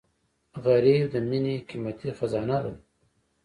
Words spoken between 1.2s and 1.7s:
مینې